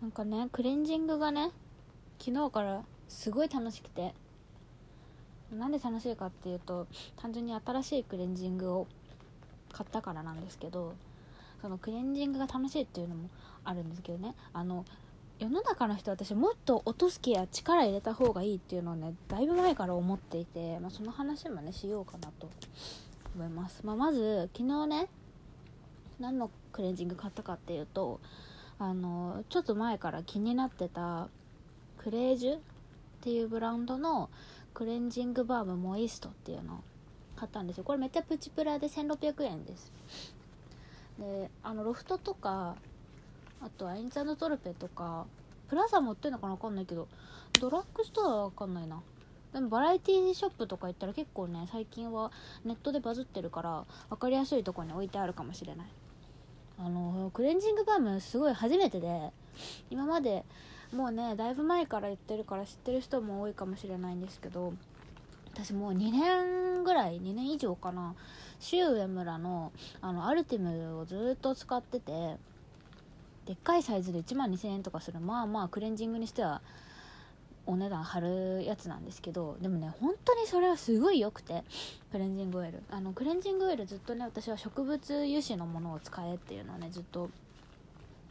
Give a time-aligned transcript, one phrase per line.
[0.00, 1.50] なんかねクレンジングがね
[2.18, 4.14] 昨日からすごい楽しくて。
[5.52, 6.86] なんで楽しいかっていうと
[7.16, 8.86] 単純に新しいクレンジングを
[9.72, 10.94] 買ったからなんですけど
[11.60, 13.28] そのクレンジングが楽しいっていうのも
[13.64, 14.34] あるんですけどね。
[14.52, 14.84] あの
[15.38, 22.48] 世の中の人私もっと落とすケア力入れた方がいいっていうのをねだいぶ前から思っていて、まあ、その話もねしようかなと
[23.34, 25.08] 思います、まあ、まず昨日ね
[26.20, 28.20] 何のクレンジング買ったかっていうと
[28.84, 31.28] あのちょっと前から気になってた
[31.96, 32.60] クレージュっ
[33.22, 34.28] ていうブランドの
[34.74, 36.78] クレンジングバームモイストっていうのを
[37.34, 37.84] 買ったんですよ。
[37.84, 39.90] これめっちゃプチプラで1600円です。
[41.18, 42.76] であのロフトとか
[43.62, 45.24] あとアインツトルペとか
[45.70, 47.08] プラザも売ってるのかな分かんないけど
[47.58, 49.00] ドラッグストアは分かんないな。
[49.54, 52.30] でもバラエティショップとか行ったら結構ね最近は
[52.66, 55.86] ネットでバズってるから分かりやすいとこに置いてあるかもしれない。
[56.78, 59.30] あのクレンジングバームすごい初めてで
[59.90, 60.44] 今まで
[60.92, 64.72] もうねだいぶ前から言ってるから知ってる人も多いかもしれないんですけど
[65.52, 68.14] 私もう2年ぐらい2年以上かな
[68.58, 72.36] シュ上村のあのアルティムをずっと使ってて
[73.46, 76.60] でっかいサイズで1万2000円とかするまあまあクレンジングにしては
[77.66, 81.64] お値段張るやつなんですけどでもね本当にそれはすごい良くて
[82.12, 82.82] クレンジングオイル。
[82.90, 87.30] あのクレンジングオイルずっとね私は植物油脂のものを使えっていうのをねずっと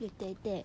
[0.00, 0.64] 言っていて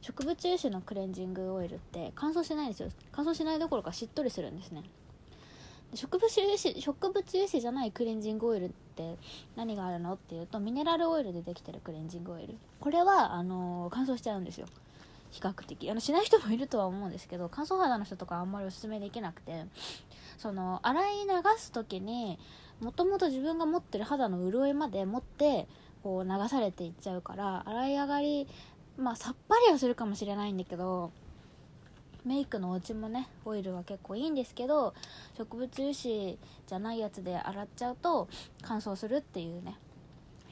[0.00, 2.88] 植物油脂のクレンジングオイルって乾燥しないんですよ。
[3.12, 4.82] 乾燥しないどころかしっとりするんですね。
[5.94, 9.16] 植物油脂植物油脂じゃないクレンジングオイルって
[9.54, 12.54] 何があるのっていうとミネラルオイルでできてるクレンジングオイル。
[12.80, 14.66] これはあのー、乾燥しちゃうんですよ。
[15.34, 15.90] 比較的。
[15.90, 19.66] あのしない人もいるとは思うんですけど乾燥肌の人とかあんまりおすすめできなくて。
[20.38, 22.38] その洗い流す時に
[22.80, 25.66] もともと自分が持ってる肌の潤いまで持って
[26.02, 28.48] こう流されていっちゃうから洗い上がり
[28.96, 31.12] まあさっぱりはするかもしれないんだけど
[32.24, 34.94] メイクのお家もねオイルは結構いいんですけど
[35.36, 38.28] 植物油脂じゃないやつで洗っちゃうと
[38.62, 39.76] 乾燥するっていうね。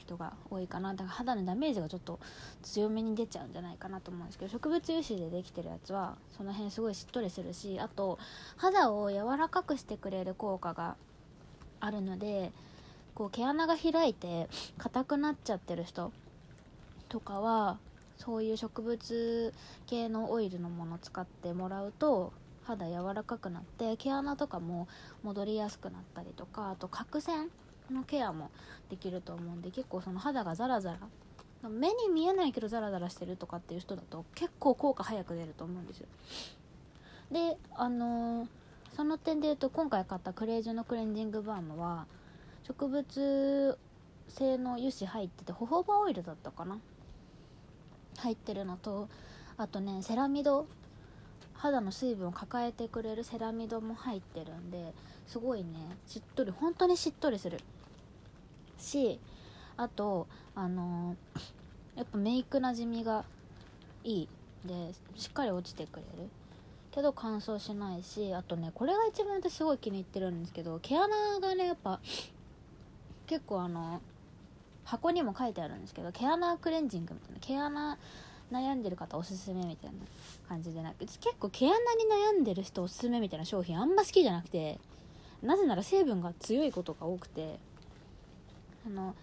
[0.05, 0.93] 人が多いかな。
[0.93, 2.19] だから肌のダメージがちょっと
[2.61, 8.19] 強めに出ちゃうんじゃないかなと思うんですけど植物油脂でできてるやつはその辺すごいしっとりするしあと
[8.57, 10.95] 肌を柔らかくしてくれる効果が
[11.79, 12.51] あるので
[13.15, 14.47] こう毛穴が開いて
[14.77, 16.11] 硬くなっちゃってる人
[17.09, 17.77] とかは
[18.17, 19.53] そういう植物
[19.85, 22.31] 系のオイルのものを使ってもらうと
[22.63, 24.87] 肌柔らかくなって毛穴とかも
[25.23, 27.49] 戻りやすくなったりとかあと角栓
[27.91, 28.51] のケアも
[28.89, 30.97] できると思うんで結構その肌がザラザ
[31.61, 36.07] ラ目に見えないけどザラザラしてるとかっていう人だと結構効果早く出ると思うんですよ。
[37.31, 38.47] であのー、
[38.95, 42.05] その点で言うと今回買ったクレイジュのクレンジングバームは
[42.67, 43.77] 植物
[44.27, 46.77] 性の油脂入っててホホバオイルだったかな？
[48.17, 49.09] 入ってるのと
[49.57, 50.67] あとねセラミド
[51.63, 54.93] 肌の水分を抱えてくれるセラミドも入ってるんで
[55.25, 55.95] すごいね。
[56.05, 57.57] しっとり本当にしっとりする。
[58.77, 59.17] し
[59.77, 63.23] あとあのー、やっぱメイクなじみが
[64.03, 64.29] いい。
[64.65, 66.29] でしっかり落ちてくれる。
[66.91, 71.07] けど乾燥しないしあとねこれが一番私すごい気に入ってるんですけど毛穴
[71.39, 72.01] がねやっぱ
[73.25, 74.01] 結構あの
[74.83, 77.97] 箱にも書いてあるんですけど毛穴クレンジングみたいな毛穴
[78.53, 79.97] 悩んでる方おすすめみたいな
[80.47, 81.81] 感じでなく結構毛穴に
[82.37, 84.79] 悩んでる人おすすめみたいな商品あんま好きじゃなくて
[85.41, 87.59] なぜなら成分が強いことが多くて
[88.85, 89.15] あの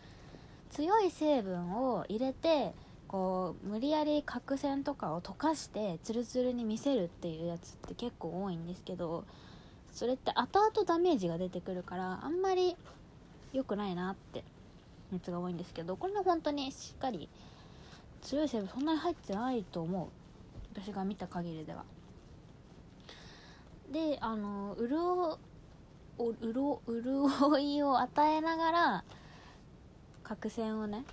[0.70, 2.72] 強い成分を入れて
[3.08, 9.24] こう無理やり角栓とかを溶かしてツルツルに見せるっていうやつって結構多いんですけど
[9.92, 12.76] それって後々ダメージが出てくるからあんまり
[13.52, 14.44] 良くないなって
[15.12, 17.28] やつが多いんですけどこれは本当にしっかり
[18.22, 20.08] 強い成分そんなに入ってないと思う。
[20.72, 21.84] 私が見た限りでは。
[23.90, 25.36] であの潤
[26.40, 29.04] 潤いを与えながら
[30.22, 31.04] 角栓をね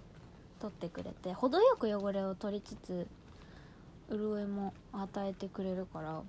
[0.59, 3.07] 取ってくれて程よく汚れを取りつつ
[4.11, 6.21] 潤いも与えてくれるから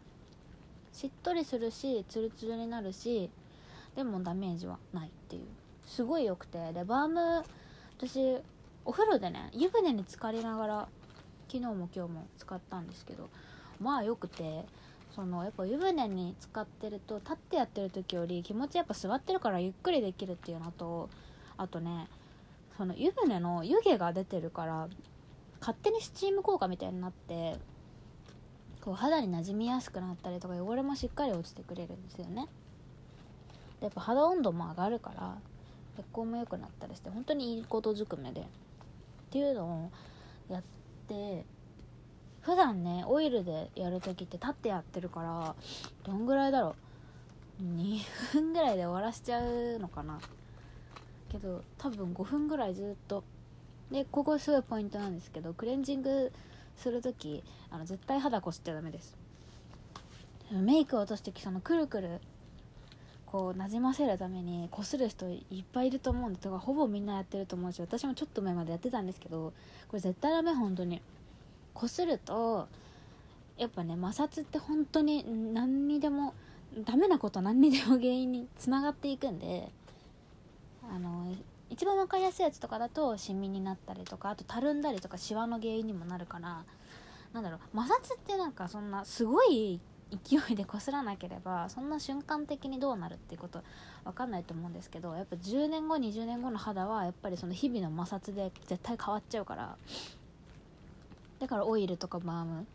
[0.93, 3.31] しっとりするしツルツルになるし
[3.95, 5.43] でもダメージはないっていう。
[5.85, 6.73] すごい良くて。
[6.73, 7.45] でバーム
[7.97, 8.39] 私
[8.89, 10.89] お風呂でね湯船に浸かりながら
[11.47, 13.29] 昨日も今日も使ったんですけど
[13.79, 14.65] まあよくて
[15.15, 21.11] そのやっぱ湯船に浸かってると立ってやってる時より気持ちやっぱ座ってるからゆっくりできるっていうのと
[21.59, 22.09] あとね
[22.79, 24.89] その湯船の湯気が出てるから
[25.61, 27.57] 勝手にスチーム効果みたいになって
[28.81, 32.47] こう肌になじみやすくなったりとか汚れもしっかり落ちてくれるんですよね。
[33.81, 35.37] でやっぱ肌温度も上がるから
[35.99, 38.47] 血行も良くなったりして本当にいいことずくめで。
[39.29, 39.91] っていうの
[40.49, 40.63] をやっ
[41.07, 41.45] て
[42.41, 45.55] 普段ねオイルでやる時って立ってやってるから
[46.03, 46.75] どんぐらいだろ
[47.61, 47.99] う？2
[48.33, 50.19] 分ぐらいで終わらしちゃうのかな。
[51.29, 53.23] けど多分5分ぐらいずっと。
[53.91, 56.33] でここすごいポイントなんですけどクレンジング
[56.77, 59.15] する時あの絶対肌こすっちゃダメです。
[60.51, 62.21] メイク落としてきそのくるくる
[63.31, 69.53] こうなじませるためにこする人いっぱいいると思うんでとかほぼみんなやってると思うし私もちょっと前までやってたんですけど
[69.89, 71.03] これ絶対ダメ本当に。
[71.75, 72.67] こすると
[73.57, 76.35] やっぱね摩擦って本当に何にでも
[76.85, 79.71] ダメなこと何にでも原因に つながっていくんで
[80.91, 81.33] あの
[81.71, 86.65] 一番分かりやすいやつとかだとシミになったりとかあとたるんだりとかシワの原因にもなるから
[87.33, 93.63] なんだろう摩擦ってなんかそんなすごい勢いでこすらなければそんな瞬間的にどうなるっていうこと
[94.05, 99.77] 分かんないと思うんですけどやっぱ10年後20年後の肌はやっぱりその日々の摩擦で絶対変わっちゃうから。
[101.39, 102.67] だからオイルとかバーム。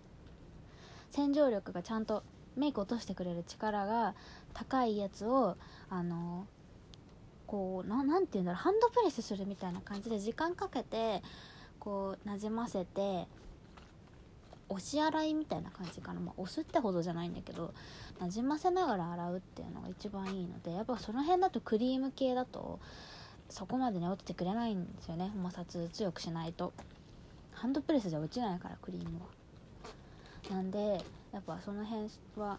[1.12, 2.24] 洗浄力がちゃんと
[2.56, 4.16] メイク落としてくれる力が
[4.54, 5.58] 高いやつを
[5.90, 6.48] あの
[7.46, 11.22] こうななんて言うんだろうハンドプレスするみたいな感じで時間かけて
[11.80, 13.28] こうなじませて
[14.74, 17.74] 押し洗いみたいな感じかな、まあ、押すってほどじゃないんだけど
[18.20, 22.80] なじませながら洗うっていうのが一番いいのでやっぱその辺だとクリーム系だと
[23.50, 25.32] そこまでね落ちてくれないんですよね。
[25.36, 26.74] 摩擦強くしないと。
[27.52, 30.56] ハンドプレスじゃ落ちないからクリームは。
[30.56, 32.58] なんでやっぱその辺は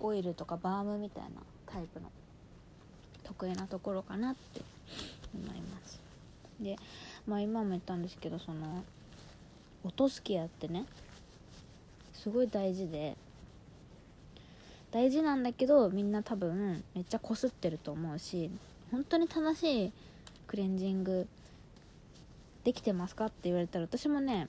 [0.00, 1.30] オイルとかバームみたいな
[1.66, 2.10] タイプの
[3.22, 4.62] 得意なところかなって
[5.34, 6.00] 思います。
[6.58, 6.76] で
[7.26, 8.82] まあ今も言ったんですけどその
[9.84, 10.84] 落とすケアってね
[12.18, 13.16] すごい大事で。
[14.90, 18.50] 大事なんだけどみんな多分めっちゃこすってると思うし
[18.90, 19.92] 本当に正しい
[20.46, 21.28] クレンジング
[22.64, 24.48] できてますかって言われたら私もね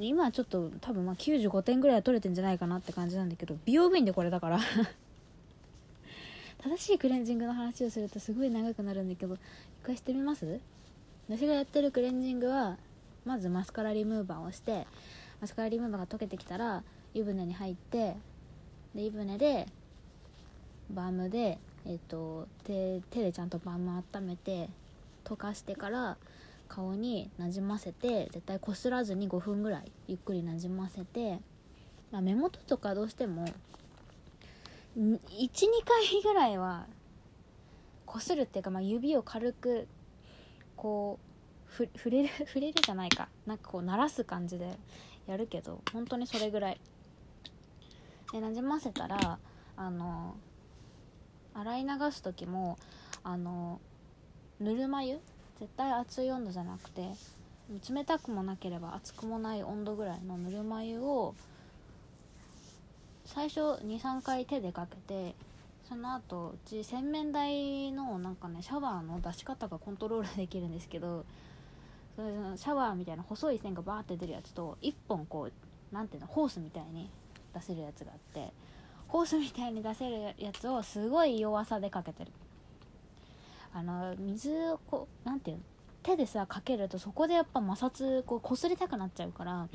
[0.00, 4.58] 今はちょっと多分ま95点ぐらいは取れてんじゃないかなって感じなんだけど美容部員でこれだから。
[6.62, 9.38] 正しいクレンジングの話をするとすごい長くなるんだけど一
[9.84, 10.58] 回してみます？
[11.28, 12.76] 私がやってるクレンジングは
[13.24, 14.86] まずマスカラリムーバーをして
[15.40, 16.82] マスカラリムーバーが溶けてきたら
[17.14, 18.16] 湯船に入って
[18.94, 19.66] で湯船で
[20.90, 24.68] バームで、えーと、手手でちゃんとバーム温めて
[25.24, 26.16] 溶かしてから
[26.68, 31.40] 顔になじませて絶対こすらずに5分ぐらいゆっくりなじませて、
[32.10, 33.46] まあ、目元とかどうしても
[34.96, 35.18] 12
[35.84, 36.86] 回ぐらいは
[38.06, 39.86] こするっていうか、まあ、指を軽く
[40.76, 41.30] こう
[41.96, 43.28] 触れる 触れるじゃないか。
[43.46, 44.76] なんかこう鳴らす感じで。
[45.26, 46.80] やるけど本当にそれぐらい。
[48.32, 49.38] でなじませたら
[49.76, 50.36] あの
[51.54, 52.78] 洗い流す時も
[53.24, 53.80] あの
[54.60, 55.18] ぬるま湯？
[55.58, 57.10] 絶対熱い温度じゃなくて
[57.88, 61.34] 冷たくもなければ熱くもない温度ぐらいのぬるま湯を
[63.26, 65.34] 最初23回手でかけて
[65.88, 71.24] その後うち洗面台のなんかねシャワーの出し方がコントロールできるんですけど
[72.56, 75.52] シャワーみたいな細い線がバーって出るやつと1本こう
[75.92, 77.10] 何ていうのホースみたいに
[77.54, 78.52] 出せるやつがあって
[79.08, 82.30] ホースみたいに出せるやつをすごい弱さでかけてる。
[83.72, 85.62] あの水をこう何ていうの
[86.02, 89.68] 手でさかけるとそこでやっぱ摩擦こう擦りたくなっちゃうから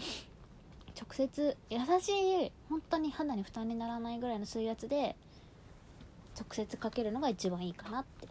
[0.95, 5.16] 直接優しい本当に肌に負担にならないぐらいの水圧で
[6.37, 8.28] 直接かけるのが一番いいかなって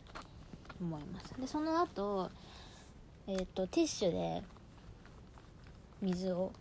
[0.80, 1.40] 思います。
[1.40, 2.30] でその後
[3.26, 4.42] え、ー、とティッシュで
[6.02, 6.52] 水を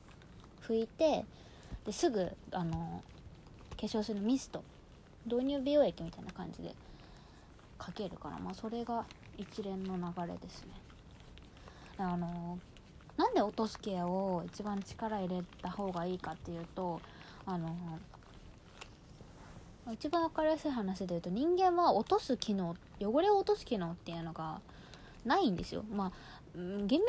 [0.65, 1.25] 拭いて
[1.86, 3.03] ですぐあの
[3.72, 4.63] 化粧水のミスト
[5.25, 6.74] 導入美容液みたいな感じで
[7.77, 9.05] かけるからまあそれが
[9.38, 10.70] 一連の流れですね。
[11.98, 12.58] あの
[13.17, 17.00] なんで落とすケアを一番力入れた方がいいかっていうと
[17.46, 17.75] あの
[19.91, 24.62] 一番分かりやすい話で言うと人間は落とす機能汚れを落とす機能っていうのが
[25.25, 25.84] ないんですよ。
[25.91, 26.12] ま
[26.55, 27.00] 厳密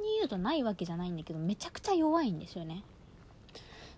[0.00, 2.82] に言うとないわけじゃないんだけどめちゃくちゃ弱いんですよね。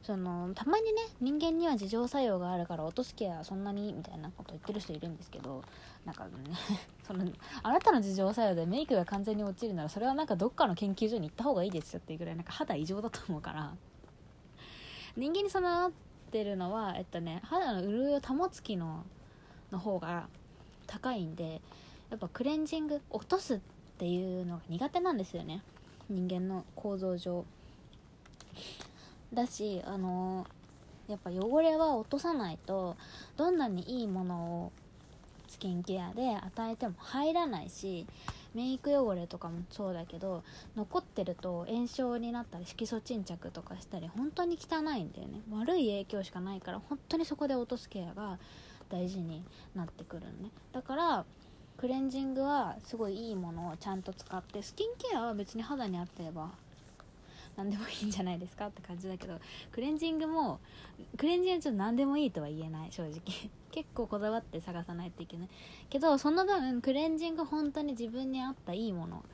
[0.02, 5.62] そのたまにね人間には自浄作用があるから落とすケアそんなにみたいなこと言ってる人いるんですけど
[6.07, 6.31] なんかね
[7.07, 7.31] その
[7.62, 13.75] あなたの自浄作用でメイクが完全に落ちるならそれはなんかどっかの研究所に行った方がいいですよっていうぐらいなんか肌異常だと思うから。
[15.14, 15.90] 人間に備わっ
[16.31, 19.05] てるのはえっとね肌の潤いを保つ機能
[19.73, 20.28] の方が
[20.87, 21.61] 高いんで
[22.09, 25.62] やっぱクレンジング落とすってていうのが苦手なんですよね。
[26.09, 27.45] 人間の構造上。
[29.33, 30.47] だしあの
[31.07, 32.97] やっぱ汚れは落とさないと
[33.37, 34.73] どんなにいいものを
[35.49, 38.07] スキンケアで与えても入らないし
[38.55, 40.43] メイク汚れとかもそうだけど
[40.76, 45.40] 残ってると炎症になったり色素沈着とかしたり本当に汚いんだよね。
[45.50, 48.38] 悪い影響しかないから本当にそこで落とすケアが
[48.88, 49.43] 大事に
[49.75, 50.50] なってくるのね。
[50.73, 51.25] だから
[51.79, 56.51] クレンジングはすごいいいものをちゃんと使ってスキンケアは別に肌に合ってれば
[57.57, 59.39] 何でもいいんじゃないですかって感じだけど
[59.73, 60.59] クレンジングも
[61.17, 63.21] クレンジングはちょっと何でもいいとは言えない正直。
[63.71, 65.49] 結構こだわって探さないといけない。
[65.91, 69.25] けどその分クレンジング本当に自分に合ったいいもの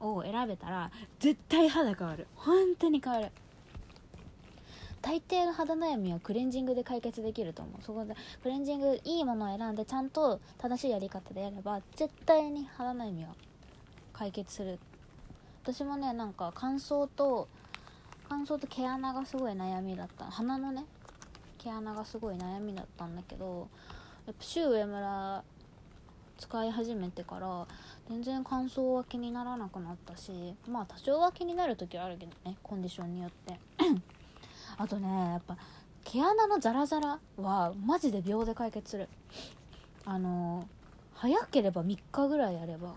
[0.00, 2.26] を選べたら絶対肌変わる。
[2.34, 3.30] 本当に変わる。
[5.04, 7.82] 大抵の肌悩みはクレンジングで解決できると思う。
[7.84, 13.34] そこでクレンジングいいものを選んでちゃんと正しいやり方でやれば絶対に肌悩みは
[14.14, 14.78] 解決する。
[15.62, 17.48] 私もねなんか乾燥と
[18.30, 20.24] 乾燥と毛穴がすごい悩みだった。
[20.24, 20.86] 鼻のね
[21.58, 23.68] 毛穴がすごい悩みだったんだけど
[24.26, 25.44] やっぱ周上村
[26.38, 27.66] 使い始めてから
[28.08, 33.58] 全然乾燥は気にならなくなったしまあ多少は気になる時はあるけどねコンディションによって。
[34.76, 35.56] あとねやっぱ
[36.04, 39.08] 毛穴のザラザラはマジで秒で解決する。
[40.04, 40.68] あの
[41.14, 42.94] 早ければ3日ぐらいやれば。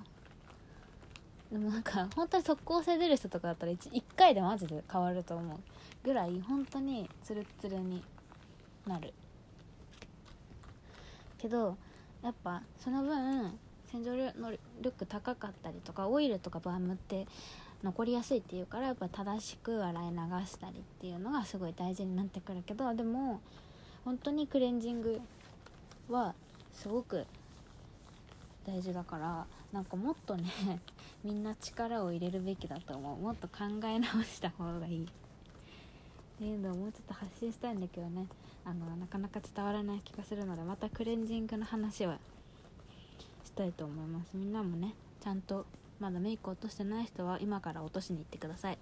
[1.51, 5.57] でもなんか本当に速効性出る人とかだったら 1, 1回でマジで変わると思う
[6.03, 8.03] ぐらい本当にツルツルに
[8.85, 9.13] なる。
[11.37, 11.77] けど
[12.21, 13.57] やっぱその分
[13.91, 14.11] 洗浄
[14.81, 17.25] 力高かったりとかオイルとかバームって
[17.83, 23.39] 残りやすいっていうからやっぱ正しく洗い流したりっていうのがすごい大事になってくるけどでも
[24.03, 25.21] 本当にクレンジング
[26.09, 26.33] は
[26.73, 27.25] すごく
[28.65, 30.49] 大事だからなんかもっとね
[31.23, 33.17] みんな力を入れるべきだと思う。
[33.17, 35.03] もっと考え直した方がいい。
[35.03, 35.07] っ
[36.37, 38.27] ていうのをもうちょっと発信したいんだけどね。
[38.63, 42.19] あのなかなか伝わらない気がするのでまたクレンジングの話は
[43.45, 44.31] したいと思います。
[44.33, 45.65] みんなもねちゃんと
[45.99, 48.77] まだメイク落としてない人は今から落としに行ってください。